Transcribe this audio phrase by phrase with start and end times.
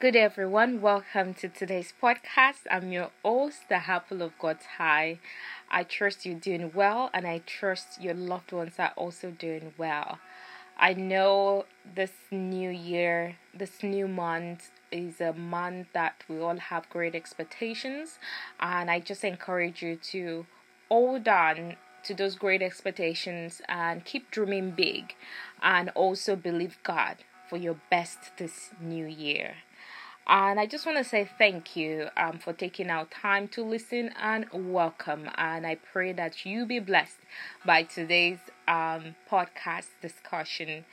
[0.00, 0.80] Good everyone.
[0.80, 2.60] Welcome to today's podcast.
[2.70, 5.18] I'm your host, the Apple of God's Eye.
[5.70, 10.18] I trust you're doing well, and I trust your loved ones are also doing well.
[10.78, 16.88] I know this new year, this new month is a month that we all have
[16.88, 18.18] great expectations,
[18.58, 20.46] and I just encourage you to
[20.88, 25.14] hold on to those great expectations and keep dreaming big,
[25.60, 27.16] and also believe God
[27.50, 29.56] for your best this new year.
[30.30, 34.10] And I just want to say thank you um, for taking out time to listen
[34.16, 35.28] and welcome.
[35.34, 37.18] And I pray that you be blessed
[37.66, 38.38] by today's
[38.68, 40.84] um, podcast discussion.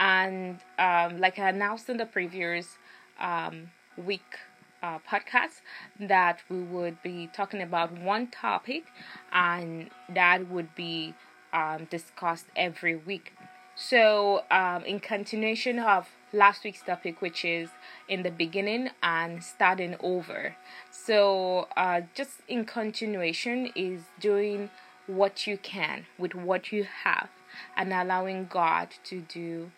[0.00, 2.78] And um, like I announced in the previous
[3.20, 4.38] um, week
[4.82, 5.60] uh, podcast,
[6.00, 8.86] that we would be talking about one topic
[9.32, 11.14] and that would be
[11.52, 13.34] um, discussed every week.
[13.76, 17.70] So, um, in continuation of last week's topic, which is
[18.08, 20.56] in the beginning and starting over.
[20.90, 24.70] So, uh, just in continuation, is doing
[25.06, 27.28] what you can with what you have
[27.76, 29.72] and allowing God to do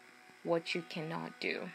[0.44, 1.70] what you cannot do.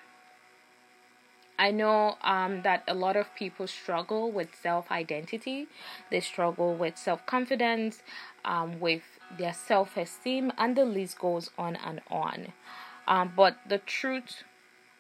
[1.60, 5.68] I know um, that a lot of people struggle with self identity,
[6.12, 8.04] they struggle with self confidence,
[8.46, 9.02] um, with
[9.38, 12.54] their self esteem, and the list goes on and on.
[13.08, 14.44] Um, but the truth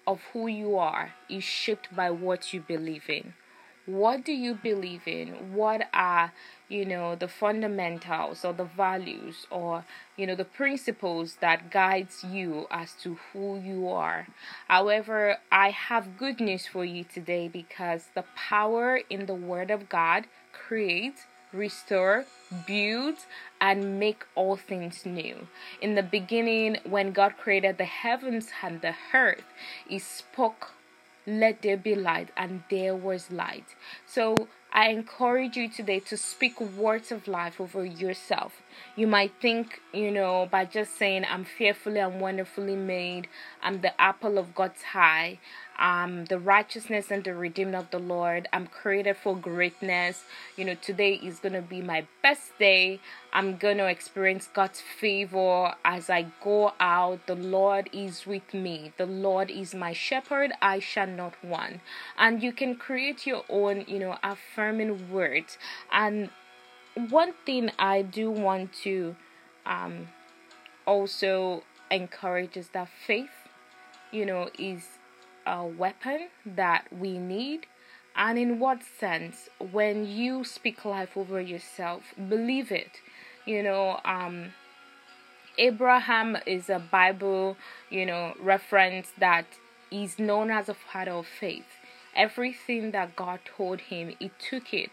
[0.07, 3.33] of who you are is shaped by what you believe in.
[3.85, 5.53] What do you believe in?
[5.53, 6.33] What are,
[6.67, 9.85] you know, the fundamentals or the values or,
[10.17, 14.27] you know, the principles that guides you as to who you are?
[14.67, 19.87] However, I have good news for you today because the power in the word of
[19.87, 21.21] God creates
[21.57, 22.25] restore,
[22.65, 23.15] build,
[23.59, 25.47] and make all things new.
[25.81, 29.43] In the beginning, when God created the heavens and the earth,
[29.87, 30.73] He spoke,
[31.25, 33.75] Let there be light, and there was light.
[34.05, 38.61] So I encourage you today to speak words of life over yourself.
[38.95, 43.27] You might think, you know, by just saying, I'm fearfully and wonderfully made,
[43.63, 45.39] I'm the apple of God's eye,
[45.77, 50.23] I'm the righteousness and the redeemed of the Lord, I'm created for greatness.
[50.55, 52.99] You know, today is going to be my best day.
[53.31, 57.27] I'm going to experience God's favor as I go out.
[57.27, 61.81] The Lord is with me, the Lord is my shepherd, I shall not want.
[62.17, 65.57] And you can create your own, you know, affirming words.
[65.91, 66.31] And
[67.09, 69.15] one thing I do want to
[69.65, 70.07] um,
[70.87, 73.29] also encourage is that faith,
[74.11, 74.83] you know, is
[75.47, 77.65] a weapon that we need.
[78.15, 79.49] And in what sense?
[79.59, 83.01] When you speak life over yourself, believe it.
[83.45, 84.53] You know, um,
[85.57, 87.57] Abraham is a Bible,
[87.89, 89.45] you know, reference that
[89.89, 91.65] is known as a father of faith.
[92.15, 94.89] Everything that God told him, he took it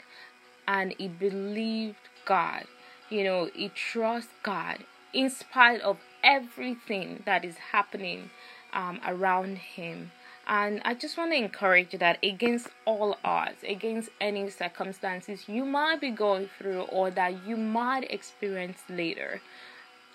[0.69, 2.65] and he believed God.
[3.11, 8.31] You know, he trusts God in spite of everything that is happening
[8.73, 10.13] um, around him.
[10.47, 15.65] And I just want to encourage you that against all odds, against any circumstances you
[15.65, 19.41] might be going through or that you might experience later,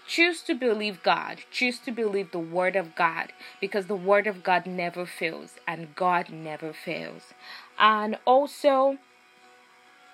[0.07, 1.39] choose to believe God.
[1.51, 5.95] Choose to believe the Word of God because the Word of God never fails and
[5.95, 7.33] God never fails.
[7.79, 8.97] And also,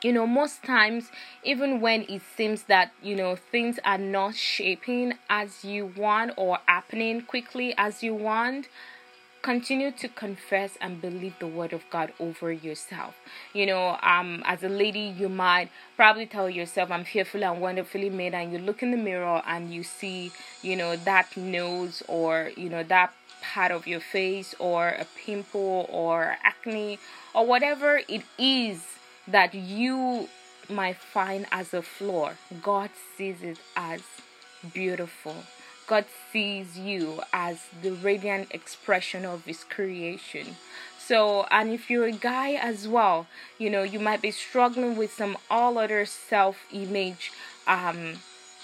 [0.02, 1.10] you know, most times,
[1.44, 6.60] even when it seems that, you know, things are not shaping as you want or
[6.68, 8.68] happening quickly as you want,
[9.46, 13.14] continue to confess and believe the word of God over yourself.
[13.54, 18.10] You know, um, as a lady, you might probably tell yourself, I'm fearfully and wonderfully
[18.10, 20.32] made, and you look in the mirror and you see,
[20.64, 23.14] you know, that nose or, you know, that
[23.44, 26.98] part of your face or a pimple or acne
[27.36, 28.84] or whatever it is
[29.28, 30.28] that you
[30.70, 32.32] might find as a flaw.
[32.64, 34.02] God sees it as
[34.74, 35.36] beautiful.
[35.88, 40.56] God sees you as the radiant expression of His creation.
[40.98, 43.28] So, and if you're a guy as well,
[43.60, 47.32] you know, you might be struggling with some all other self image,
[47.68, 48.16] um,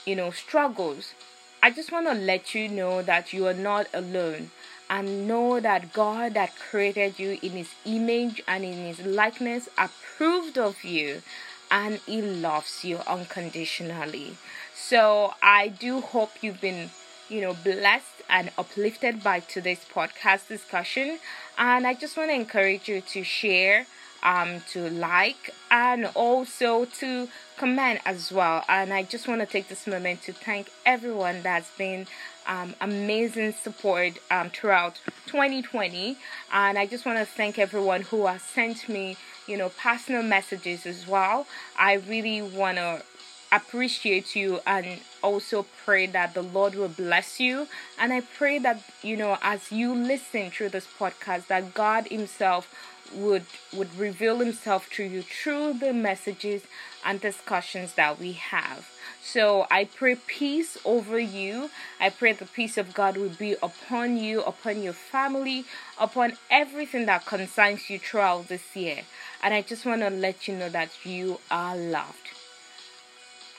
[0.05, 1.13] you know, struggles.
[1.61, 4.49] I just want to let you know that you are not alone
[4.89, 10.57] and know that God that created you in His image and in His likeness approved
[10.57, 11.21] of you
[11.69, 14.37] and He loves you unconditionally.
[14.73, 16.89] So, I do hope you've been
[17.31, 21.17] you know, blessed and uplifted by today's podcast discussion.
[21.57, 23.87] And I just want to encourage you to share
[24.21, 28.63] um, to like and also to comment as well.
[28.67, 32.05] And I just want to take this moment to thank everyone that's been
[32.47, 36.17] um, amazing support um, throughout 2020.
[36.51, 39.15] And I just want to thank everyone who has sent me,
[39.47, 41.47] you know, personal messages as well.
[41.79, 43.03] I really want to
[43.51, 47.67] appreciate you and also pray that the Lord will bless you.
[47.99, 52.73] And I pray that, you know, as you listen through this podcast, that God Himself
[53.13, 56.63] would would reveal himself to you through the messages
[57.05, 58.89] and discussions that we have.
[59.23, 61.69] So I pray peace over you.
[61.99, 65.65] I pray the peace of God will be upon you, upon your family,
[65.99, 69.01] upon everything that concerns you throughout this year.
[69.43, 72.40] And I just want to let you know that you are loved.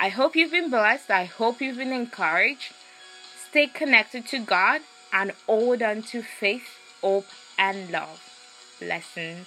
[0.02, 1.12] I hope you've been blessed.
[1.12, 2.72] I hope you've been encouraged.
[3.48, 4.80] Stay connected to God
[5.12, 6.66] and hold on to faith,
[7.00, 8.20] hope, and love.
[8.80, 9.46] Blessings.